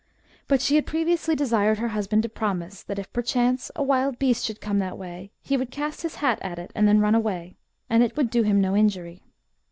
[0.47, 4.43] But she had previously desired her husband to promise, that if perchance a wild beast
[4.45, 7.55] should come that way, he would cast his hat at it and then run away,
[7.87, 9.21] and it would do him no injury.